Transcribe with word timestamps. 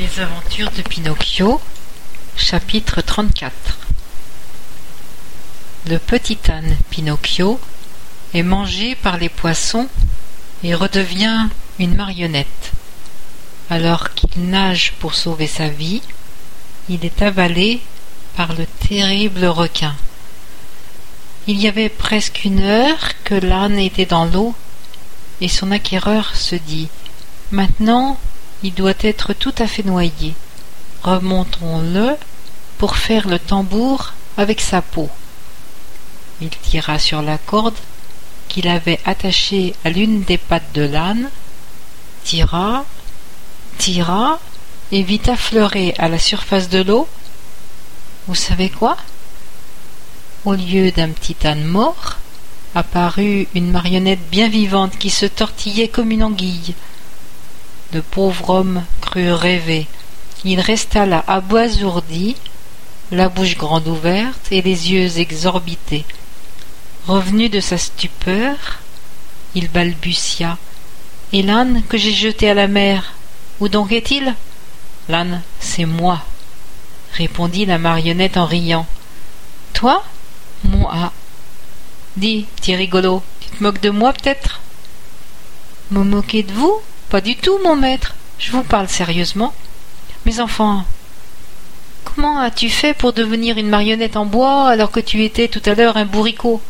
Les 0.00 0.18
aventures 0.20 0.70
de 0.70 0.80
Pinocchio, 0.80 1.60
chapitre 2.34 3.02
34 3.02 3.52
Le 5.88 5.98
petit 5.98 6.38
âne 6.48 6.74
Pinocchio 6.88 7.60
est 8.32 8.42
mangé 8.42 8.94
par 8.94 9.18
les 9.18 9.28
poissons 9.28 9.88
et 10.64 10.74
redevient 10.74 11.48
une 11.78 11.96
marionnette. 11.96 12.72
Alors 13.68 14.14
qu'il 14.14 14.48
nage 14.48 14.94
pour 15.00 15.14
sauver 15.14 15.46
sa 15.46 15.68
vie, 15.68 16.00
il 16.88 17.04
est 17.04 17.20
avalé 17.20 17.82
par 18.36 18.54
le 18.54 18.64
terrible 18.88 19.44
requin. 19.44 19.94
Il 21.46 21.60
y 21.60 21.68
avait 21.68 21.90
presque 21.90 22.46
une 22.46 22.62
heure 22.62 23.22
que 23.24 23.34
l'âne 23.34 23.78
était 23.78 24.06
dans 24.06 24.24
l'eau, 24.24 24.54
et 25.42 25.48
son 25.48 25.70
acquéreur 25.70 26.36
se 26.36 26.56
dit 26.56 26.88
Maintenant, 27.50 28.18
il 28.62 28.74
doit 28.74 28.94
être 29.00 29.32
tout 29.32 29.54
à 29.58 29.66
fait 29.66 29.84
noyé. 29.84 30.34
Remontons-le 31.02 32.16
pour 32.78 32.96
faire 32.96 33.28
le 33.28 33.38
tambour 33.38 34.12
avec 34.36 34.60
sa 34.60 34.82
peau. 34.82 35.08
Il 36.40 36.50
tira 36.50 36.98
sur 36.98 37.22
la 37.22 37.38
corde 37.38 37.76
qu'il 38.48 38.68
avait 38.68 39.00
attachée 39.04 39.74
à 39.84 39.90
l'une 39.90 40.22
des 40.22 40.38
pattes 40.38 40.72
de 40.74 40.82
l'âne, 40.82 41.30
tira, 42.24 42.84
tira, 43.78 44.40
et 44.92 45.02
vit 45.02 45.20
affleurer 45.28 45.94
à 45.98 46.08
la 46.08 46.18
surface 46.18 46.68
de 46.68 46.82
l'eau. 46.82 47.08
Vous 48.26 48.34
savez 48.34 48.68
quoi? 48.68 48.96
Au 50.44 50.54
lieu 50.54 50.90
d'un 50.90 51.10
petit 51.10 51.36
âne 51.46 51.64
mort, 51.64 52.16
apparut 52.74 53.46
une 53.54 53.70
marionnette 53.70 54.28
bien 54.30 54.48
vivante 54.48 54.98
qui 54.98 55.10
se 55.10 55.26
tortillait 55.26 55.88
comme 55.88 56.10
une 56.10 56.24
anguille. 56.24 56.74
Le 57.92 58.02
pauvre 58.02 58.50
homme 58.50 58.84
crut 59.00 59.32
rêver. 59.32 59.88
Il 60.44 60.60
resta 60.60 61.06
là 61.06 61.24
abasourdi, 61.26 62.36
la 63.10 63.28
bouche 63.28 63.56
grande 63.56 63.88
ouverte 63.88 64.52
et 64.52 64.62
les 64.62 64.92
yeux 64.92 65.18
exorbités. 65.18 66.04
Revenu 67.08 67.48
de 67.48 67.58
sa 67.58 67.78
stupeur, 67.78 68.78
il 69.56 69.68
balbutia. 69.68 70.56
Et 71.32 71.42
l'âne 71.42 71.82
que 71.88 71.98
j'ai 71.98 72.12
jeté 72.12 72.48
à 72.48 72.54
la 72.54 72.68
mer, 72.68 73.14
où 73.58 73.68
donc 73.68 73.90
est-il 73.90 74.34
L'âne, 75.08 75.42
c'est 75.58 75.84
moi, 75.84 76.22
répondit 77.14 77.66
la 77.66 77.78
marionnette 77.78 78.36
en 78.36 78.46
riant. 78.46 78.86
Toi 79.72 80.04
Moi. 80.62 81.12
Dis, 82.16 82.46
petit 82.56 82.76
rigolo, 82.76 83.22
tu 83.40 83.48
te 83.50 83.62
moques 83.62 83.80
de 83.80 83.90
moi 83.90 84.12
peut-être 84.12 84.60
Me 85.90 86.04
moquer 86.04 86.44
de 86.44 86.52
vous? 86.52 86.80
Pas 87.10 87.20
du 87.20 87.34
tout, 87.34 87.58
mon 87.64 87.74
maître. 87.74 88.14
Je 88.38 88.52
vous 88.52 88.62
parle 88.62 88.88
sérieusement. 88.88 89.52
Mes 90.26 90.38
enfants, 90.38 90.84
comment 92.04 92.38
as-tu 92.38 92.70
fait 92.70 92.94
pour 92.94 93.12
devenir 93.12 93.58
une 93.58 93.68
marionnette 93.68 94.16
en 94.16 94.26
bois 94.26 94.68
alors 94.68 94.92
que 94.92 95.00
tu 95.00 95.24
étais 95.24 95.48
tout 95.48 95.62
à 95.66 95.74
l'heure 95.74 95.96
un 95.96 96.04
bourricot? 96.04 96.62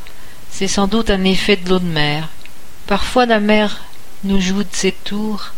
C'est 0.51 0.67
sans 0.67 0.87
doute 0.87 1.11
un 1.11 1.25
effet 1.25 1.57
de 1.57 1.69
l'eau 1.69 1.79
de 1.79 1.85
mer. 1.85 2.31
Parfois 2.87 3.27
la 3.27 3.39
mer 3.39 3.83
nous 4.25 4.41
joue 4.41 4.63
de 4.63 4.73
ses 4.73 4.93
tours. 4.93 5.53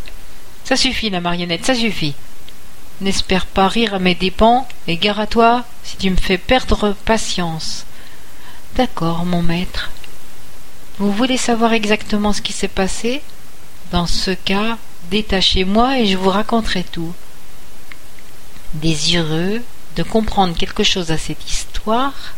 Ça 0.64 0.77
suffit, 0.77 1.10
la 1.10 1.20
marionnette, 1.20 1.64
ça 1.64 1.77
suffit. 1.77 2.14
N'espère 3.00 3.47
pas 3.47 3.69
rire 3.69 3.94
à 3.94 4.00
mes 4.00 4.16
dépens, 4.16 4.66
et 4.88 4.97
gare 4.97 5.20
à 5.20 5.28
toi 5.28 5.64
si 5.84 5.97
tu 5.97 6.10
me 6.10 6.16
fais 6.16 6.38
perdre 6.38 6.97
patience. 7.05 7.86
D'accord, 8.75 9.27
mon 9.27 9.42
maître. 9.42 9.92
Vous 10.98 11.12
voulez 11.12 11.36
savoir 11.36 11.72
exactement 11.72 12.33
ce 12.33 12.42
qui 12.42 12.53
s'est 12.53 12.66
passé? 12.66 13.22
Dans 13.92 14.06
ce 14.06 14.30
cas, 14.30 14.78
détachez-moi 15.10 15.98
et 15.98 16.06
je 16.06 16.16
vous 16.16 16.30
raconterai 16.30 16.82
tout. 16.82 17.12
Désireux 18.72 19.60
de 19.96 20.02
comprendre 20.02 20.56
quelque 20.56 20.82
chose 20.82 21.10
à 21.10 21.18
cette 21.18 21.50
histoire, 21.50 22.32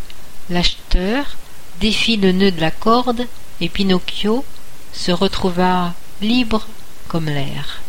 l'acheteur 0.50 1.36
défit 1.80 2.16
le 2.16 2.32
nœud 2.32 2.50
de 2.50 2.60
la 2.60 2.72
corde 2.72 3.28
et 3.60 3.69
Pinocchio 3.69 4.44
se 4.93 5.12
retrouva 5.12 5.94
libre 6.20 6.66
comme 7.06 7.26
l'air. 7.26 7.81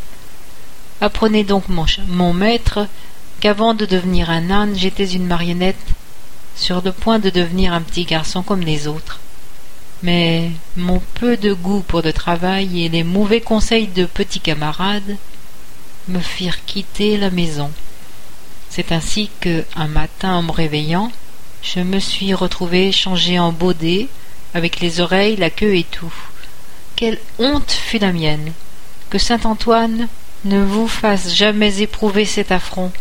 Apprenez 1.01 1.43
donc, 1.43 1.67
mon, 1.67 1.87
mon 2.07 2.33
maître, 2.33 2.87
qu'avant 3.39 3.73
de 3.73 3.87
devenir 3.87 4.29
un 4.29 4.51
âne, 4.51 4.77
j'étais 4.77 5.07
une 5.07 5.25
marionnette 5.25 5.75
sur 6.55 6.83
le 6.83 6.91
point 6.91 7.17
de 7.17 7.31
devenir 7.31 7.73
un 7.73 7.81
petit 7.81 8.05
garçon 8.05 8.43
comme 8.43 8.61
les 8.61 8.87
autres. 8.87 9.19
Mais 10.03 10.51
mon 10.75 11.01
peu 11.15 11.37
de 11.37 11.53
goût 11.53 11.81
pour 11.81 12.01
le 12.01 12.13
travail 12.13 12.83
et 12.83 12.89
les 12.89 13.03
mauvais 13.03 13.41
conseils 13.41 13.87
de 13.87 14.05
petits 14.05 14.39
camarades 14.39 15.17
me 16.07 16.19
firent 16.19 16.65
quitter 16.65 17.17
la 17.17 17.29
maison. 17.29 17.71
C'est 18.69 18.91
ainsi 18.91 19.29
que, 19.39 19.63
un 19.75 19.87
matin 19.87 20.33
en 20.33 20.43
me 20.43 20.51
réveillant, 20.51 21.11
je 21.61 21.79
me 21.79 21.99
suis 21.99 22.33
retrouvé 22.33 22.91
changé 22.91 23.39
en 23.39 23.51
baudet, 23.51 24.07
avec 24.53 24.79
les 24.79 24.99
oreilles, 24.99 25.35
la 25.35 25.49
queue 25.49 25.75
et 25.75 25.83
tout. 25.83 26.13
Quelle 26.95 27.19
honte 27.39 27.71
fut 27.71 27.99
la 27.99 28.13
mienne. 28.13 28.51
Que 29.09 29.17
saint 29.17 29.39
Antoine 29.43 30.07
ne 30.45 30.63
vous 30.63 30.87
fasse 30.87 31.33
jamais 31.33 31.81
éprouver 31.81 32.25
cet 32.25 32.51
affront. 32.51 32.91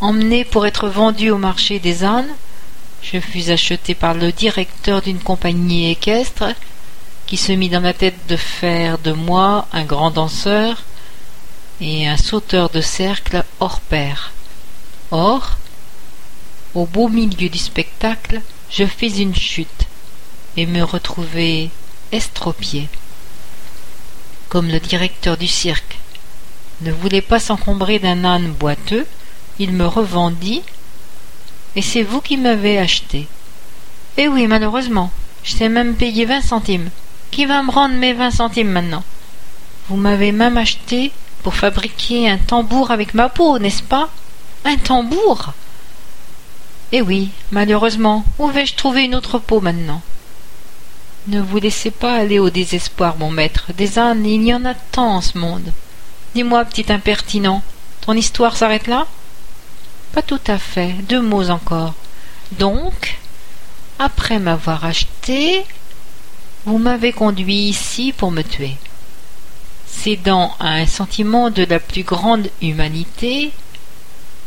Emmené 0.00 0.44
pour 0.44 0.66
être 0.66 0.88
vendu 0.88 1.30
au 1.30 1.38
marché 1.38 1.78
des 1.78 2.04
ânes, 2.04 2.28
je 3.02 3.18
fus 3.18 3.50
acheté 3.50 3.94
par 3.94 4.14
le 4.14 4.32
directeur 4.32 5.02
d'une 5.02 5.18
compagnie 5.18 5.90
équestre, 5.90 6.54
qui 7.26 7.36
se 7.36 7.52
mit 7.52 7.68
dans 7.68 7.80
la 7.80 7.92
tête 7.92 8.26
de 8.28 8.36
faire 8.36 8.98
de 8.98 9.12
moi 9.12 9.66
un 9.72 9.84
grand 9.84 10.10
danseur 10.10 10.82
et 11.80 12.08
un 12.08 12.16
sauteur 12.16 12.70
de 12.70 12.80
cercle 12.80 13.44
hors 13.60 13.80
pair. 13.80 14.32
Or, 15.10 15.56
au 16.74 16.86
beau 16.86 17.08
milieu 17.08 17.48
du 17.48 17.58
spectacle, 17.58 18.40
je 18.70 18.84
fis 18.84 19.20
une 19.20 19.34
chute 19.34 19.86
et 20.56 20.66
me 20.66 20.82
retrouvai 20.82 21.70
estropié. 22.12 22.88
Comme 24.48 24.68
le 24.68 24.80
directeur 24.80 25.36
du 25.36 25.46
cirque 25.46 25.98
ne 26.80 26.92
voulait 26.92 27.22
pas 27.22 27.40
s'encombrer 27.40 27.98
d'un 27.98 28.24
âne 28.24 28.50
boiteux, 28.52 29.06
il 29.58 29.72
me 29.72 29.86
revendit, 29.86 30.62
et 31.76 31.82
c'est 31.82 32.02
vous 32.02 32.20
qui 32.20 32.36
m'avez 32.36 32.78
acheté. 32.78 33.26
Eh 34.16 34.28
oui, 34.28 34.46
malheureusement, 34.46 35.10
je 35.44 35.56
t'ai 35.56 35.68
même 35.68 35.94
payé 35.94 36.24
vingt 36.24 36.42
centimes. 36.42 36.90
Qui 37.30 37.46
va 37.46 37.62
me 37.62 37.70
rendre 37.70 37.94
mes 37.94 38.12
vingt 38.12 38.32
centimes 38.32 38.70
maintenant? 38.70 39.04
Vous 39.88 39.96
m'avez 39.96 40.32
même 40.32 40.58
acheté 40.58 41.12
pour 41.42 41.54
fabriquer 41.54 42.28
un 42.28 42.38
tambour 42.38 42.90
avec 42.90 43.14
ma 43.14 43.28
peau, 43.28 43.58
n'est-ce 43.58 43.82
pas? 43.82 44.08
Un 44.64 44.76
tambour? 44.76 45.52
Eh 46.92 47.02
oui, 47.02 47.30
malheureusement, 47.52 48.24
où 48.38 48.48
vais-je 48.48 48.74
trouver 48.74 49.04
une 49.04 49.14
autre 49.14 49.38
peau 49.38 49.60
maintenant? 49.60 50.02
Ne 51.28 51.40
vous 51.40 51.58
laissez 51.58 51.90
pas 51.90 52.14
aller 52.14 52.38
au 52.38 52.50
désespoir, 52.50 53.16
mon 53.16 53.30
maître. 53.30 53.72
Des 53.76 53.98
ânes, 53.98 54.26
il 54.26 54.42
y 54.42 54.52
en 54.52 54.64
a 54.64 54.74
tant 54.74 55.16
en 55.16 55.20
ce 55.20 55.38
monde. 55.38 55.72
Dis-moi, 56.34 56.64
petit 56.64 56.92
impertinent, 56.92 57.62
ton 58.00 58.14
histoire 58.14 58.56
s'arrête 58.56 58.86
là? 58.86 59.06
Pas 60.12 60.22
tout 60.22 60.40
à 60.46 60.58
fait. 60.58 60.92
Deux 61.08 61.20
mots 61.20 61.50
encore. 61.50 61.94
Donc, 62.52 63.18
après 63.98 64.38
m'avoir 64.38 64.84
acheté, 64.84 65.64
vous 66.64 66.78
m'avez 66.78 67.12
conduit 67.12 67.68
ici 67.68 68.12
pour 68.12 68.30
me 68.30 68.42
tuer. 68.42 68.76
Cédant 69.86 70.54
à 70.58 70.70
un 70.74 70.86
sentiment 70.86 71.50
de 71.50 71.64
la 71.64 71.78
plus 71.78 72.02
grande 72.02 72.48
humanité, 72.62 73.52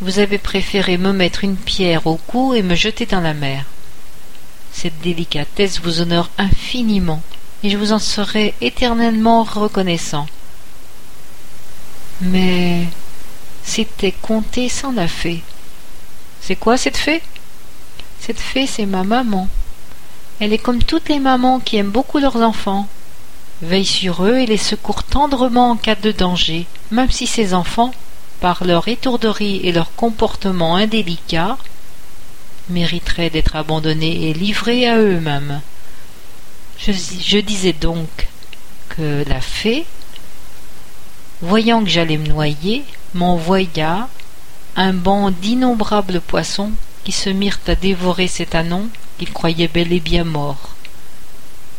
vous 0.01 0.19
avez 0.19 0.38
préféré 0.38 0.97
me 0.97 1.13
mettre 1.13 1.44
une 1.44 1.56
pierre 1.56 2.07
au 2.07 2.18
cou 2.18 2.53
et 2.53 2.62
me 2.62 2.75
jeter 2.75 3.06
dans 3.06 3.22
la 3.22 3.34
mer. 3.34 3.66
Cette 4.72 5.00
délicatesse 5.01 5.80
vous 5.81 6.01
honore 6.01 6.30
infiniment, 6.38 7.22
et 7.63 7.69
je 7.69 7.78
vous 7.78 7.94
en 7.94 8.00
serai 8.00 8.53
éternellement 8.59 9.44
reconnaissant. 9.44 10.28
Mais 12.22 12.88
c'était 13.63 14.12
compté 14.12 14.69
sans 14.69 14.92
la. 14.92 15.07
C'est 16.45 16.57
quoi 16.57 16.75
cette 16.75 16.98
fée? 16.98 17.22
Cette 18.19 18.40
fée, 18.40 18.68
c'est 18.68 18.86
ma 18.86 19.04
maman. 19.04 19.48
Elle 20.42 20.51
est 20.51 20.57
comme 20.57 20.84
toutes 20.84 21.07
les 21.07 21.19
mamans 21.19 21.62
qui 21.62 21.78
aiment 21.78 21.90
beaucoup 21.90 22.19
leurs 22.19 22.42
enfants. 22.42 22.88
Veille 23.62 23.86
sur 23.86 24.25
eux 24.25 24.36
et 24.36 24.45
les 24.45 24.57
secourt 24.57 25.04
tendrement 25.04 25.72
en 25.72 25.75
cas 25.78 25.95
de 25.95 26.12
danger, 26.12 26.66
même 26.92 27.10
si 27.10 27.28
ces 27.28 27.54
enfants, 27.54 27.94
par 28.42 28.66
leur 28.66 28.90
étourderie 28.90 29.62
et 29.63 29.72
leur 29.72 29.95
comportement 29.95 30.75
indélicat, 30.75 31.57
mériteraient 32.69 33.30
d'être 33.30 33.56
abandonnés 33.56 34.30
et 34.30 34.34
livrés 34.34 34.88
à 34.90 34.98
eux-mêmes. 34.98 35.62
Je, 36.78 37.40
disais 37.40 37.72
donc 37.72 38.28
que 38.90 39.24
la 39.30 39.40
fée, 39.40 39.86
voyant 41.42 41.81
que 41.81 41.90
j'allais 41.90 42.18
me 42.18 42.28
noyer, 42.28 42.84
m'envoya 43.13 44.10
un 44.75 44.93
banc 44.93 45.31
d'innombrables 45.31 46.21
poissons 46.21 46.71
qui 47.03 47.11
se 47.11 47.29
mirent 47.29 47.59
à 47.67 47.75
dévorer 47.75 48.27
cet 48.27 48.55
anon 48.55 48.89
qu'ils 49.17 49.31
croyaient 49.31 49.67
bel 49.67 49.91
et 49.93 49.99
bien 49.99 50.23
mort. 50.23 50.75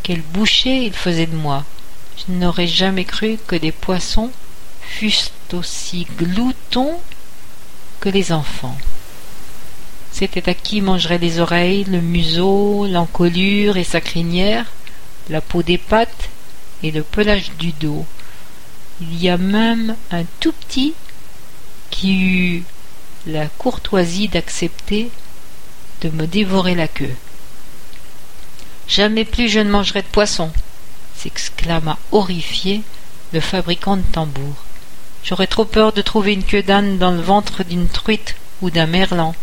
Quelle 0.03 0.23
bouchée 0.23 0.85
ils 0.85 0.95
faisaient 0.95 1.27
de 1.27 1.37
moi. 1.37 1.65
Je 2.19 2.33
n'aurais 2.33 2.67
jamais 2.69 3.05
cru 3.05 3.39
que 3.47 3.57
des 3.57 3.73
poissons 3.73 4.31
fussent 4.81 5.33
aussi 5.53 6.07
gloutons 6.19 6.99
que 8.01 8.09
les 8.09 8.33
enfants. 8.33 8.77
C'était 10.13 10.49
à 10.49 10.55
qui 10.55 10.81
mangerait 10.81 11.19
les 11.19 11.41
oreilles, 11.41 11.85
le 11.85 12.01
museau, 12.01 12.87
l'encolure 12.87 13.77
et 13.77 13.85
sa 13.85 14.01
crinière, 14.01 14.67
la 15.29 15.41
peau 15.41 15.63
des 15.63 15.79
pattes 15.79 16.29
et 16.83 16.91
le 16.91 17.03
pelage 17.03 17.51
du 17.59 17.73
dos. 17.73 18.07
Il 19.01 19.21
y 19.21 19.29
a 19.29 19.39
même 19.39 19.97
un 20.13 20.23
tout 20.39 20.53
petit 20.53 20.95
qui 21.91 22.21
eut 22.21 22.65
la 23.27 23.47
courtoisie 23.47 24.29
d'accepter 24.29 25.11
de 26.03 26.11
me 26.11 26.27
dévorer 26.27 26.75
la 26.75 26.89
queue. 26.89 27.15
Jamais 28.87 29.25
plus 29.25 29.49
je 29.49 29.61
ne 29.61 29.71
mangerai 29.71 30.03
de 30.03 30.07
poisson, 30.07 30.53
s'exclama 31.17 31.99
horrifié 32.13 32.83
le 33.33 33.41
fabricant 33.41 33.97
de 33.97 34.03
tambours. 34.03 34.65
J'aurais 35.25 35.47
trop 35.47 35.65
peur 35.65 35.93
de 35.93 36.03
trouver 36.03 36.35
une 36.35 36.45
queue 36.45 36.63
d'âne 36.63 36.99
dans 36.99 37.13
le 37.13 37.23
ventre 37.23 37.65
d'une 37.65 37.89
truite 37.89 38.37
ou 38.61 38.71
d'un 38.71 38.87
merlan. 38.87 39.35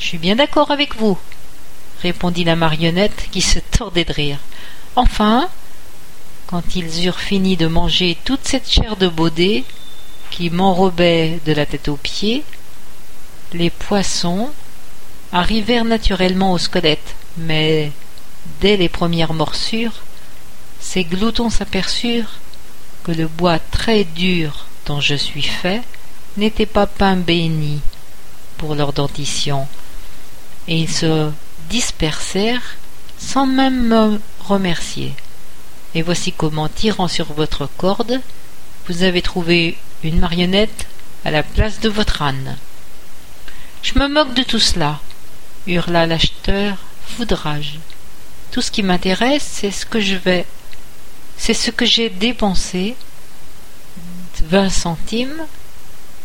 Je 0.00 0.06
suis 0.06 0.18
bien 0.18 0.34
d'accord 0.34 0.72
avec 0.72 0.96
vous, 0.96 1.16
répondit 2.02 2.42
la 2.42 2.56
marionnette 2.56 3.28
qui 3.30 3.40
se 3.40 3.60
tordait 3.60 4.04
de 4.04 4.12
rire. 4.12 4.38
Enfin, 4.96 5.48
quand 6.48 6.74
ils 6.74 7.06
eurent 7.06 7.20
fini 7.20 7.56
de 7.56 7.68
manger 7.68 8.18
toute 8.24 8.44
cette 8.44 8.68
chair 8.68 8.96
de 8.96 9.06
baudet 9.06 9.62
qui 10.30 10.50
m'enrobait 10.50 11.38
de 11.46 11.52
la 11.52 11.66
tête 11.66 11.86
aux 11.86 11.96
pieds, 11.96 12.42
les 13.52 13.70
poissons 13.70 14.50
arrivèrent 15.32 15.84
naturellement 15.84 16.52
au 16.52 16.58
squelette, 16.58 17.14
mais 17.36 17.92
dès 18.60 18.76
les 18.76 18.88
premières 18.88 19.34
morsures, 19.34 20.02
ces 20.80 21.04
gloutons 21.04 21.50
s'aperçurent 21.50 22.38
que 23.04 23.12
le 23.12 23.26
bois 23.26 23.58
très 23.58 24.04
dur 24.04 24.66
dont 24.86 25.00
je 25.00 25.14
suis 25.14 25.42
fait 25.42 25.82
n'était 26.36 26.66
pas 26.66 26.86
pain 26.86 27.16
béni 27.16 27.80
pour 28.58 28.74
leur 28.74 28.92
dentition, 28.92 29.66
et 30.68 30.78
ils 30.78 30.90
se 30.90 31.30
dispersèrent 31.68 32.76
sans 33.18 33.46
même 33.46 33.88
me 33.88 34.20
remercier. 34.40 35.14
Et 35.94 36.02
voici 36.02 36.32
comment, 36.32 36.68
tirant 36.68 37.08
sur 37.08 37.32
votre 37.32 37.68
corde, 37.76 38.20
vous 38.88 39.02
avez 39.02 39.22
trouvé 39.22 39.78
une 40.02 40.18
marionnette 40.18 40.86
à 41.24 41.30
la 41.30 41.42
place 41.42 41.80
de 41.80 41.88
votre 41.88 42.22
âne. 42.22 42.56
Je 43.84 43.98
me 43.98 44.08
moque 44.08 44.32
de 44.32 44.42
tout 44.42 44.58
cela, 44.58 44.98
hurla 45.66 46.06
l'acheteur, 46.06 46.78
foudrage. 47.06 47.78
Tout 48.50 48.62
ce 48.62 48.70
qui 48.70 48.82
m'intéresse, 48.82 49.46
c'est 49.46 49.70
ce 49.70 49.84
que 49.84 50.00
je 50.00 50.16
vais. 50.16 50.46
C'est 51.36 51.52
ce 51.52 51.70
que 51.70 51.84
j'ai 51.84 52.08
dépensé, 52.08 52.96
vingt 54.42 54.70
centimes, 54.70 55.44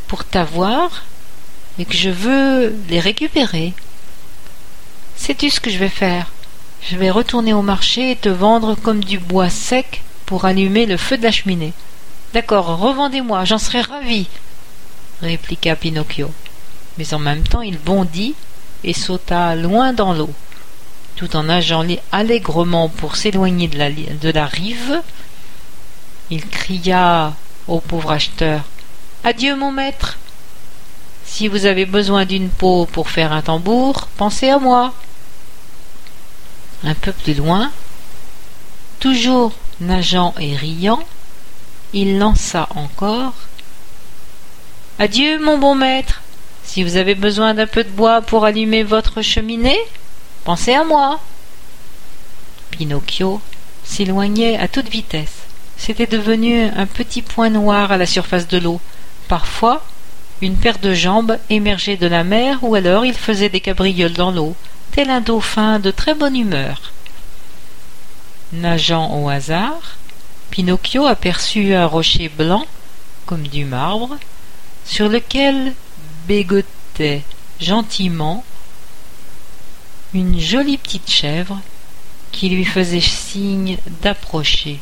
pour 0.08 0.24
t'avoir, 0.24 1.04
et 1.78 1.84
que 1.84 1.98
je 1.98 2.10
veux 2.10 2.74
les 2.88 3.02
récupérer. 3.02 3.74
Sais-tu 5.18 5.50
ce 5.50 5.60
que 5.60 5.70
je 5.70 5.80
vais 5.80 5.90
faire? 5.90 6.32
Je 6.90 6.96
vais 6.96 7.12
retourner 7.12 7.52
au 7.52 7.62
marché 7.62 8.12
et 8.12 8.16
te 8.16 8.30
vendre 8.30 8.76
comme 8.76 9.04
du 9.04 9.20
bois 9.20 9.50
sec 9.50 10.02
pour 10.26 10.46
allumer 10.46 10.86
le 10.86 10.96
feu 10.96 11.18
de 11.18 11.24
la 11.24 11.32
cheminée. 11.32 11.74
D'accord, 12.34 12.78
revendez-moi, 12.78 13.44
j'en 13.44 13.58
serai 13.58 13.82
ravi, 13.82 14.28
répliqua 15.22 15.76
Pinocchio. 15.76 16.32
Mais 17.00 17.14
en 17.14 17.20
même 17.20 17.44
temps 17.44 17.62
il 17.62 17.80
bondit 17.80 18.36
et 18.84 18.94
sauta 18.94 19.56
loin 19.56 19.94
dans 19.94 20.14
l'eau. 20.14 20.34
Tout 21.16 21.38
en 21.38 21.44
nageant 21.44 21.86
allègrement 22.12 22.90
pour 22.90 23.16
s'éloigner 23.16 23.70
de 23.70 23.78
la, 23.78 23.90
de 23.90 24.30
la 24.30 24.46
rive, 24.46 25.02
il 26.30 26.46
cria 26.46 27.34
au 27.70 27.80
pauvre 27.80 28.12
acheteur 28.12 28.64
Adieu, 29.24 29.56
mon 29.56 29.72
maître 29.72 30.18
Si 31.26 31.48
vous 31.48 31.66
avez 31.66 31.86
besoin 31.86 32.26
d'une 32.26 32.50
peau 32.50 32.86
pour 32.86 33.10
faire 33.10 33.32
un 33.32 33.42
tambour, 33.44 34.10
pensez 34.18 34.50
à 34.50 34.60
moi. 34.60 34.94
Un 36.84 36.96
peu 36.96 37.14
plus 37.14 37.34
loin, 37.34 37.72
toujours 39.00 39.54
nageant 39.80 40.36
et 40.38 40.54
riant, 40.54 41.04
il 41.94 42.20
lança 42.20 42.68
encore 42.76 43.34
Adieu, 45.00 45.40
mon 45.40 45.58
bon 45.58 45.76
maître. 45.76 46.22
Si 46.72 46.84
vous 46.84 46.98
avez 46.98 47.16
besoin 47.16 47.56
d'un 47.56 47.66
peu 47.66 47.84
de 47.84 47.90
bois 47.90 48.22
pour 48.22 48.46
allumer 48.46 48.84
votre 48.84 49.24
cheminée, 49.24 49.80
pensez 50.44 50.72
à 50.72 50.84
moi. 50.84 51.20
Pinocchio 52.70 53.42
s'éloignait 53.84 54.56
à 54.56 54.68
toute 54.68 54.88
vitesse. 54.88 55.34
C'était 55.78 56.06
devenu 56.06 56.66
un 56.66 56.86
petit 56.86 57.24
point 57.24 57.50
noir 57.50 57.92
à 57.92 57.98
la 57.98 58.06
surface 58.06 58.48
de 58.48 58.60
l'eau. 58.60 58.80
Parfois, 59.28 59.84
une 60.44 60.58
paire 60.58 60.78
de 60.78 60.94
jambes 60.94 61.40
émergeait 61.50 61.98
de 61.98 62.06
la 62.06 62.24
mer 62.24 62.60
ou 62.62 62.76
alors 62.76 63.04
il 63.04 63.16
faisait 63.16 63.50
des 63.50 63.62
cabrioles 63.62 64.14
dans 64.14 64.30
l'eau, 64.30 64.56
tel 64.92 65.10
un 65.10 65.22
dauphin 65.22 65.80
de 65.80 65.90
très 65.90 66.14
bonne 66.14 66.36
humeur. 66.36 66.92
Nageant 68.54 69.20
au 69.20 69.28
hasard, 69.28 69.98
Pinocchio 70.52 71.08
aperçut 71.08 71.74
un 71.74 71.88
rocher 71.88 72.30
blanc, 72.30 72.68
comme 73.26 73.48
du 73.48 73.66
marbre, 73.66 74.18
sur 74.86 75.10
lequel 75.10 75.74
bégotait 76.30 77.24
gentiment 77.60 78.46
une 80.14 80.40
jolie 80.40 80.78
petite 80.78 81.10
chèvre 81.10 81.60
qui 82.32 82.50
lui 82.50 82.66
faisait 82.66 83.02
signe 83.02 83.78
d'approcher. 84.04 84.78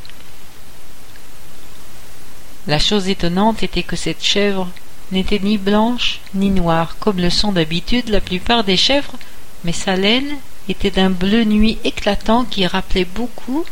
La 2.67 2.79
chose 2.79 3.07
étonnante 3.07 3.63
était 3.63 3.83
que 3.83 3.95
cette 3.95 4.21
chèvre 4.21 4.67
n'était 5.13 5.39
ni 5.39 5.57
blanche 5.57 6.19
ni 6.33 6.49
noire 6.49 6.97
comme 6.99 7.19
le 7.19 7.29
sont 7.29 7.53
d'habitude 7.53 8.09
la 8.09 8.19
plupart 8.19 8.65
des 8.65 8.75
chèvres, 8.75 9.15
mais 9.63 9.71
sa 9.71 9.95
laine 9.95 10.35
était 10.67 10.91
d'un 10.91 11.09
bleu 11.09 11.45
nuit 11.45 11.77
éclatant 11.85 12.43
qui 12.43 12.67
rappelait 12.67 13.05
beaucoup 13.05 13.63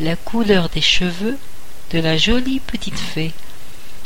la 0.00 0.16
couleur 0.16 0.68
des 0.70 0.80
cheveux 0.80 1.38
de 1.92 2.00
la 2.00 2.16
jolie 2.16 2.58
petite 2.58 2.98
fée. 2.98 3.30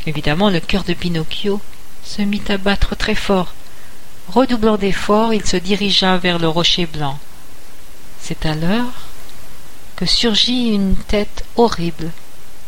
Évidemment, 0.06 0.50
le 0.50 0.60
cœur 0.60 0.84
de 0.84 0.92
Pinocchio 0.92 1.62
se 2.04 2.22
mit 2.22 2.42
à 2.48 2.58
battre 2.58 2.94
très 2.94 3.14
fort. 3.14 3.54
Redoublant 4.28 4.76
d'efforts, 4.76 5.34
il 5.34 5.44
se 5.44 5.56
dirigea 5.56 6.16
vers 6.16 6.38
le 6.38 6.48
rocher 6.48 6.86
blanc. 6.86 7.18
C'est 8.20 8.46
alors 8.46 8.92
que 9.96 10.06
surgit 10.06 10.68
une 10.68 10.96
tête 10.96 11.44
horrible, 11.56 12.10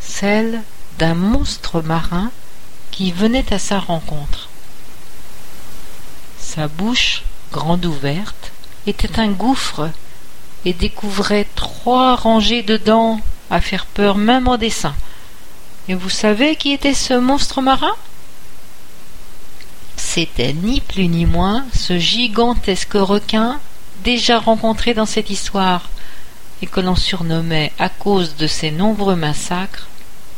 celle 0.00 0.62
d'un 0.98 1.14
monstre 1.14 1.80
marin 1.80 2.30
qui 2.90 3.12
venait 3.12 3.52
à 3.52 3.58
sa 3.58 3.78
rencontre. 3.78 4.48
Sa 6.38 6.68
bouche, 6.68 7.22
grande 7.52 7.84
ouverte, 7.84 8.52
était 8.87 9.18
un 9.18 9.28
gouffre 9.28 9.90
et 10.64 10.72
découvrait 10.72 11.46
trois 11.54 12.16
rangées 12.16 12.62
de 12.62 12.76
dents 12.76 13.20
à 13.50 13.61
faire 13.61 13.87
peur 13.87 14.16
même 14.16 14.49
en 14.49 14.56
dessin. 14.56 14.94
Et 15.88 15.94
vous 15.94 16.11
savez 16.11 16.56
qui 16.56 16.72
était 16.72 16.94
ce 16.94 17.14
monstre 17.14 17.61
marin? 17.62 17.94
C'était 20.16 20.54
ni 20.54 20.80
plus 20.80 21.08
ni 21.08 21.26
moins 21.26 21.66
ce 21.75 21.99
gigantesque 21.99 22.94
requin 22.94 23.61
déjà 24.02 24.38
rencontré 24.38 24.94
dans 24.94 25.04
cette 25.04 25.28
histoire 25.28 25.90
et 26.62 26.66
que 26.66 26.80
l'on 26.80 26.96
surnommait 26.96 27.70
à 27.78 27.90
cause 27.90 28.35
de 28.37 28.46
ses 28.46 28.70
nombreux 28.70 29.14
massacres 29.14 29.88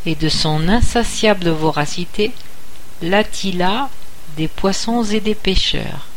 et 0.04 0.16
de 0.16 0.28
son 0.28 0.68
insatiable 0.68 1.50
voracité 1.50 2.32
l'Attila 3.02 3.88
des 4.36 4.48
poissons 4.48 5.04
et 5.04 5.20
des 5.20 5.36
pêcheurs. 5.36 6.08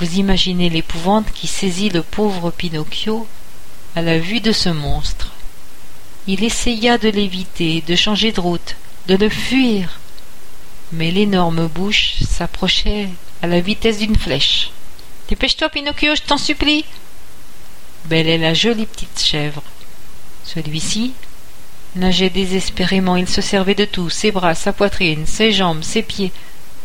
Vous 0.00 0.16
imaginez 0.16 0.70
l'épouvante 0.70 1.30
qui 1.32 1.46
saisit 1.46 1.90
le 1.90 2.02
pauvre 2.02 2.50
Pinocchio 2.50 3.28
à 3.94 4.02
la 4.02 4.18
vue 4.18 4.40
de 4.40 4.50
ce 4.50 4.70
monstre. 4.70 5.30
Il 6.26 6.42
essaya 6.42 6.98
de 6.98 7.08
l'éviter, 7.08 7.84
de 7.86 7.94
changer 7.94 8.32
de 8.32 8.40
route, 8.40 8.74
de 9.06 9.14
le 9.14 9.28
fuir, 9.28 10.00
mais 10.92 11.10
l'énorme 11.10 11.66
bouche 11.66 12.14
s'approchait 12.28 13.08
à 13.42 13.46
la 13.46 13.60
vitesse 13.60 13.98
d'une 13.98 14.16
flèche. 14.16 14.70
Dépêche-toi, 15.28 15.68
Pinocchio, 15.68 16.14
je 16.14 16.22
t'en 16.22 16.38
supplie. 16.38 16.84
Belle 18.06 18.28
est 18.28 18.38
la 18.38 18.54
jolie 18.54 18.86
petite 18.86 19.20
chèvre. 19.20 19.62
Celui-ci 20.44 21.12
nageait 21.96 22.30
désespérément, 22.30 23.16
il 23.16 23.28
se 23.28 23.40
servait 23.40 23.74
de 23.74 23.84
tout, 23.84 24.08
ses 24.08 24.30
bras, 24.30 24.54
sa 24.54 24.72
poitrine, 24.72 25.26
ses 25.26 25.52
jambes, 25.52 25.82
ses 25.82 26.02
pieds. 26.02 26.32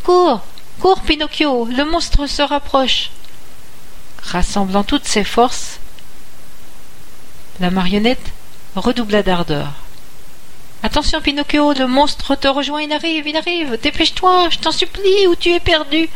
Cours 0.03 0.41
Cours, 0.79 1.01
Pinocchio, 1.01 1.65
le 1.65 1.86
monstre 1.86 2.27
se 2.27 2.41
rapproche. 2.41 3.12
Rassemblant 4.22 4.83
toutes 4.83 5.07
ses 5.07 5.24
forces, 5.24 5.79
la 7.60 7.69
marionnette 7.69 8.31
redoubla 8.75 9.22
d'ardeur. 9.22 9.82
Attention, 10.85 11.21
Pinocchio, 11.21 11.73
le 11.73 11.87
monstre 11.87 12.35
te 12.35 12.47
rejoint, 12.49 12.81
il 12.81 12.91
arrive, 12.91 13.25
il 13.25 13.37
arrive, 13.37 13.79
dépêche-toi, 13.81 14.49
je 14.49 14.59
t'en 14.59 14.73
supplie, 14.73 15.27
ou 15.27 15.35
tu 15.35 15.49
es 15.49 15.61
perdu. 15.61 16.09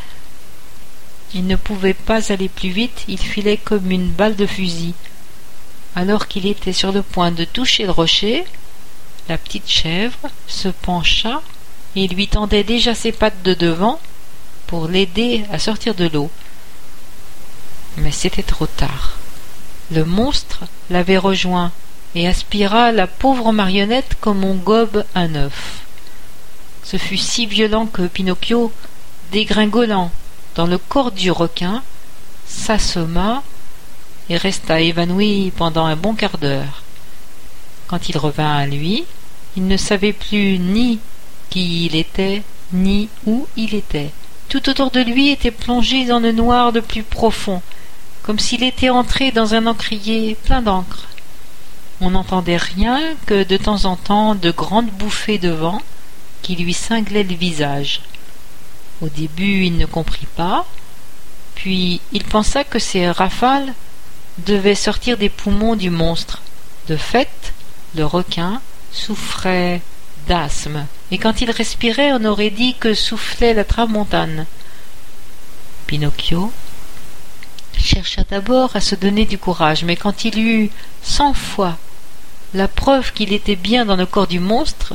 Il 1.33 1.47
ne 1.47 1.55
pouvait 1.55 1.93
pas 1.93 2.33
aller 2.33 2.49
plus 2.49 2.69
vite, 2.69 3.05
il 3.07 3.17
filait 3.17 3.57
comme 3.57 3.89
une 3.91 4.09
balle 4.09 4.35
de 4.35 4.45
fusil. 4.45 4.93
Alors 5.95 6.27
qu'il 6.27 6.45
était 6.45 6.73
sur 6.73 6.91
le 6.91 7.01
point 7.01 7.31
de 7.31 7.45
toucher 7.45 7.85
le 7.85 7.91
rocher, 7.91 8.45
La 9.29 9.37
petite 9.37 9.67
chèvre 9.69 10.29
se 10.47 10.69
pencha 10.69 11.41
et 11.95 12.07
lui 12.07 12.27
tendait 12.27 12.63
déjà 12.63 12.95
ses 12.95 13.11
pattes 13.11 13.43
de 13.43 13.53
devant 13.53 13.99
pour 14.67 14.87
l'aider 14.87 15.43
à 15.51 15.59
sortir 15.59 15.95
de 15.95 16.07
l'eau. 16.07 16.29
Mais 17.97 18.11
c'était 18.11 18.43
trop 18.43 18.67
tard. 18.67 19.17
Le 19.91 20.05
monstre 20.05 20.63
l'avait 20.89 21.17
rejoint 21.17 21.71
et 22.15 22.27
aspira 22.27 22.91
la 22.91 23.07
pauvre 23.07 23.51
marionnette 23.51 24.15
comme 24.19 24.43
on 24.43 24.55
gobe 24.55 25.03
un 25.15 25.35
œuf. 25.35 25.81
Ce 26.83 26.97
fut 26.97 27.17
si 27.17 27.45
violent 27.45 27.85
que 27.85 28.03
Pinocchio, 28.03 28.71
dégringolant 29.31 30.11
dans 30.55 30.67
le 30.67 30.77
corps 30.77 31.11
du 31.11 31.31
requin, 31.31 31.83
s'assomma 32.47 33.43
et 34.29 34.37
resta 34.37 34.79
évanoui 34.81 35.51
pendant 35.55 35.85
un 35.85 35.95
bon 35.95 36.15
quart 36.15 36.37
d'heure. 36.37 36.83
Quand 37.87 38.09
il 38.09 38.17
revint 38.17 38.57
à 38.57 38.65
lui, 38.65 39.05
il 39.55 39.67
ne 39.67 39.77
savait 39.77 40.13
plus 40.13 40.59
ni 40.59 40.99
qui 41.49 41.85
il 41.85 41.95
était, 41.95 42.43
ni 42.73 43.09
où 43.25 43.47
il 43.55 43.75
était. 43.75 44.11
Tout 44.49 44.69
autour 44.69 44.91
de 44.91 45.01
lui 45.01 45.29
était 45.29 45.51
plongé 45.51 46.05
dans 46.05 46.19
le 46.19 46.31
noir 46.31 46.71
de 46.71 46.79
plus 46.79 47.03
profond, 47.03 47.61
comme 48.23 48.39
s'il 48.39 48.63
était 48.63 48.89
entré 48.89 49.31
dans 49.31 49.53
un 49.53 49.67
encrier 49.67 50.35
plein 50.45 50.61
d'encre. 50.61 51.07
On 51.99 52.11
n'entendait 52.11 52.57
rien 52.57 53.15
que 53.25 53.43
de 53.43 53.57
temps 53.57 53.85
en 53.85 53.95
temps 53.95 54.35
de 54.35 54.51
grandes 54.51 54.91
bouffées 54.91 55.39
de 55.39 55.49
vent 55.49 55.81
qui 56.43 56.55
lui 56.55 56.73
cinglaient 56.73 57.23
le 57.23 57.35
visage. 57.35 58.01
Au 59.01 59.09
début 59.09 59.65
il 59.65 59.77
ne 59.77 59.85
comprit 59.85 60.27
pas, 60.35 60.65
puis 61.55 61.99
il 62.11 62.23
pensa 62.23 62.63
que 62.63 62.77
ces 62.77 63.09
rafales 63.09 63.73
devaient 64.45 64.75
sortir 64.75 65.17
des 65.17 65.29
poumons 65.29 65.75
du 65.75 65.89
monstre. 65.89 66.41
De 66.87 66.95
fait, 66.95 67.53
le 67.95 68.05
requin 68.05 68.61
souffrait 68.91 69.81
d'asthme, 70.27 70.85
et 71.11 71.17
quand 71.17 71.41
il 71.41 71.49
respirait 71.49 72.11
on 72.13 72.25
aurait 72.25 72.51
dit 72.51 72.75
que 72.75 72.93
soufflait 72.93 73.55
la 73.55 73.63
tramontane. 73.63 74.45
Pinocchio 75.87 76.51
chercha 77.77 78.23
d'abord 78.29 78.75
à 78.75 78.81
se 78.81 78.95
donner 78.95 79.25
du 79.25 79.37
courage, 79.37 79.83
mais 79.83 79.95
quand 79.95 80.25
il 80.25 80.39
eut 80.39 80.69
cent 81.01 81.33
fois 81.33 81.77
la 82.53 82.67
preuve 82.67 83.13
qu'il 83.13 83.33
était 83.33 83.55
bien 83.55 83.85
dans 83.85 83.95
le 83.95 84.05
corps 84.05 84.27
du 84.27 84.39
monstre, 84.39 84.93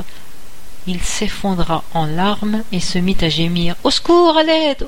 il 0.87 1.01
s'effondra 1.01 1.83
en 1.93 2.05
larmes 2.05 2.63
et 2.71 2.79
se 2.79 2.97
mit 2.97 3.17
à 3.21 3.29
gémir. 3.29 3.75
Au 3.83 3.91
secours, 3.91 4.37
à 4.37 4.43
l'aide. 4.43 4.87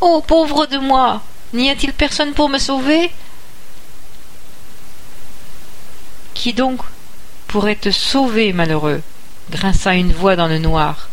Oh. 0.00 0.22
Pauvre 0.26 0.66
de 0.66 0.78
moi. 0.78 1.22
N'y 1.52 1.70
a 1.70 1.76
t 1.76 1.86
il 1.86 1.92
personne 1.92 2.32
pour 2.32 2.48
me 2.48 2.58
sauver? 2.58 3.10
Qui 6.34 6.52
donc 6.52 6.80
pourrait 7.46 7.76
te 7.76 7.90
sauver, 7.90 8.52
malheureux? 8.52 9.02
grinça 9.50 9.94
une 9.94 10.12
voix 10.12 10.36
dans 10.36 10.48
le 10.48 10.58
noir. 10.58 11.08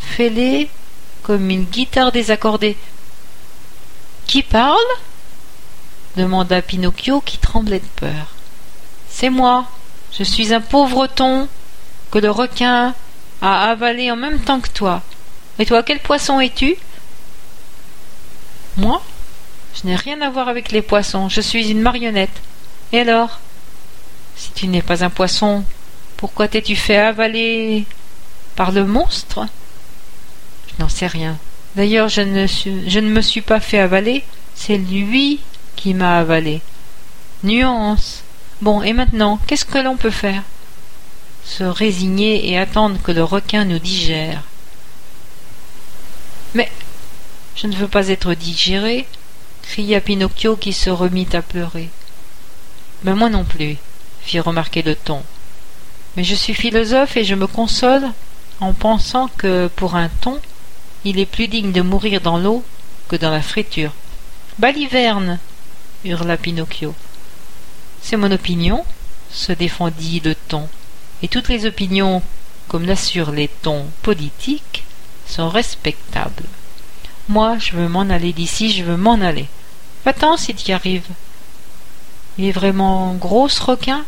Fêlée 0.00 0.68
comme 1.22 1.50
une 1.50 1.64
guitare 1.64 2.12
désaccordée. 2.12 2.76
Qui 4.26 4.42
parle? 4.42 4.76
demanda 6.16 6.62
Pinocchio 6.62 7.20
qui 7.20 7.38
tremblait 7.38 7.80
de 7.80 8.00
peur. 8.00 8.26
C'est 9.08 9.30
moi. 9.30 9.66
Je 10.12 10.22
suis 10.24 10.52
un 10.54 10.60
pauvre 10.60 11.06
thon 11.06 11.48
que 12.10 12.18
le 12.18 12.30
requin 12.30 12.94
a 13.40 13.70
avalé 13.70 14.10
en 14.10 14.16
même 14.16 14.40
temps 14.40 14.60
que 14.60 14.70
toi. 14.70 15.02
Et 15.58 15.66
toi, 15.66 15.82
quel 15.82 16.00
poisson 16.00 16.40
es-tu? 16.40 16.76
Moi? 18.76 19.02
Je 19.74 19.86
n'ai 19.86 19.96
rien 19.96 20.20
à 20.22 20.30
voir 20.30 20.48
avec 20.48 20.72
les 20.72 20.82
poissons, 20.82 21.28
je 21.28 21.40
suis 21.40 21.70
une 21.70 21.80
marionnette. 21.80 22.42
Et 22.92 23.00
alors? 23.00 23.38
Si 24.36 24.50
tu 24.52 24.66
n'es 24.68 24.82
pas 24.82 25.04
un 25.04 25.10
poisson, 25.10 25.64
pourquoi 26.16 26.48
t'es-tu 26.48 26.76
fait 26.76 26.96
avaler 26.96 27.84
par 28.56 28.72
le 28.72 28.84
monstre? 28.84 29.46
Je 30.68 30.82
n'en 30.82 30.88
sais 30.88 31.06
rien. 31.06 31.36
D'ailleurs, 31.76 32.08
je 32.08 32.22
ne, 32.22 32.46
je 32.46 32.98
ne 32.98 33.08
me 33.08 33.20
suis 33.20 33.40
pas 33.40 33.60
fait 33.60 33.78
avaler, 33.78 34.24
c'est 34.54 34.78
lui 34.78 35.40
qui 35.76 35.94
m'a 35.94 36.18
avalé. 36.18 36.60
Nuance. 37.44 38.22
Bon, 38.60 38.82
et 38.82 38.92
maintenant, 38.92 39.38
qu'est-ce 39.46 39.64
que 39.64 39.78
l'on 39.78 39.96
peut 39.96 40.10
faire? 40.10 40.42
Se 41.44 41.62
résigner 41.62 42.50
et 42.50 42.58
attendre 42.58 43.00
que 43.02 43.12
le 43.12 43.22
requin 43.22 43.64
nous 43.64 43.78
digère. 43.78 44.42
Mais 46.54 46.70
je 47.54 47.66
ne 47.68 47.76
veux 47.76 47.88
pas 47.88 48.08
être 48.08 48.34
digéré, 48.34 49.06
cria 49.62 50.00
Pinocchio 50.00 50.56
qui 50.56 50.72
se 50.72 50.90
remit 50.90 51.28
à 51.34 51.42
pleurer. 51.42 51.88
Mais 53.04 53.14
moi 53.14 53.28
non 53.28 53.44
plus, 53.44 53.76
fit 54.22 54.40
remarquer 54.40 54.82
le 54.82 54.96
ton. 54.96 55.22
Mais 56.16 56.24
je 56.24 56.34
suis 56.34 56.54
philosophe 56.54 57.16
et 57.16 57.24
je 57.24 57.36
me 57.36 57.46
console 57.46 58.08
en 58.60 58.72
pensant 58.72 59.28
que, 59.36 59.68
pour 59.76 59.94
un 59.94 60.08
thon, 60.08 60.40
il 61.04 61.20
est 61.20 61.26
plus 61.26 61.46
digne 61.46 61.70
de 61.70 61.80
mourir 61.80 62.20
dans 62.20 62.38
l'eau 62.38 62.64
que 63.08 63.14
dans 63.14 63.30
la 63.30 63.42
friture. 63.42 63.92
Baliverne 64.58 65.38
hurla 66.04 66.36
Pinocchio. 66.36 66.94
C'est 68.02 68.16
mon 68.16 68.30
opinion, 68.30 68.84
se 69.30 69.52
défendit 69.52 70.20
le 70.24 70.34
ton, 70.34 70.68
et 71.22 71.28
toutes 71.28 71.48
les 71.48 71.66
opinions, 71.66 72.22
comme 72.68 72.86
l'assurent 72.86 73.32
les 73.32 73.48
tons 73.48 73.86
politiques, 74.02 74.84
sont 75.26 75.48
respectables. 75.48 76.44
Moi, 77.28 77.58
je 77.58 77.72
veux 77.72 77.88
m'en 77.88 78.08
aller 78.08 78.32
d'ici, 78.32 78.72
je 78.72 78.84
veux 78.84 78.96
m'en 78.96 79.20
aller. 79.20 79.46
Va-t'en 80.04 80.36
si 80.36 80.52
y 80.66 80.72
arrives. 80.72 81.08
Il 82.38 82.46
est 82.46 82.52
vraiment 82.52 83.14
gros 83.14 83.48
ce 83.48 83.62
requin? 83.62 84.04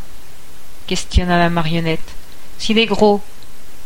Questionna 0.87 1.39
la 1.39 1.51
marionnette. 1.51 2.15
S'il 2.59 2.79
est 2.79 2.87
gros, 2.87 3.21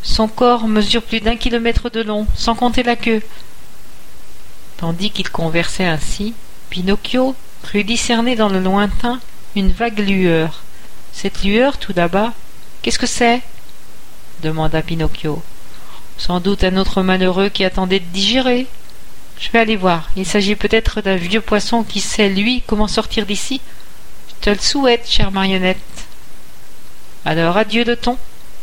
son 0.03 0.29
corps 0.29 0.69
mesure 0.69 1.03
plus 1.03 1.21
d'un 1.21 1.37
kilomètre 1.37 1.91
de 1.91 2.03
long, 2.03 2.27
sans 2.37 2.55
compter 2.55 2.83
la 2.83 2.95
queue. 2.95 3.23
Tandis 4.77 5.11
qu'il 5.11 5.31
conversait 5.31 5.87
ainsi, 5.87 6.35
Pinocchio 6.71 7.35
crut 7.63 7.87
discerner 7.87 8.37
dans 8.37 8.49
le 8.49 8.61
lointain 8.61 9.19
une 9.57 9.73
vague 9.73 9.99
lueur. 9.99 10.63
Cette 11.13 11.45
lueur, 11.45 11.79
tout 11.79 11.93
là-bas, 11.95 12.33
qu'est-ce 12.83 12.99
que 12.99 13.07
c'est? 13.07 13.43
demanda 14.43 14.83
Pinocchio. 14.83 15.43
Sans 16.19 16.41
doute 16.41 16.65
un 16.65 16.77
autre 16.77 17.03
malheureux 17.03 17.49
qui 17.49 17.65
attendait 17.65 18.01
de 18.01 18.05
digérer. 18.07 18.67
Je 19.39 19.51
vais 19.51 19.59
aller 19.59 19.77
voir. 19.77 20.11
Il 20.17 20.27
s'agit 20.27 20.57
peut-être 20.57 21.01
d'un 21.01 21.17
vieux 21.17 21.41
poisson 21.41 21.83
qui 21.83 22.01
sait, 22.01 22.29
lui, 22.29 22.63
comment 22.67 22.89
sortir 22.89 23.27
d'ici. 23.27 23.61
Je 24.29 24.45
te 24.45 24.51
le 24.51 24.59
souhaite, 24.59 25.09
chère 25.09 25.31
marionnette. 25.31 25.79
Alors 27.25 27.57
adieu 27.57 27.85
le 27.85 27.97
thon, 27.97 28.19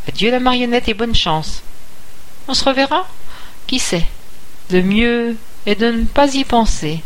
adieu 0.07 0.29
la 0.29 0.39
marionnette 0.39 0.88
et 0.88 0.93
bonne 0.93 1.15
chance. 1.15 1.63
On 2.48 2.53
se 2.53 2.63
reverra? 2.63 3.07
Qui 3.67 3.79
sait? 3.79 4.05
Le 4.69 4.81
mieux 4.83 5.36
est 5.65 5.75
de 5.75 5.88
ne 5.88 6.05
pas 6.05 6.33
y 6.36 6.43
penser. 6.43 7.01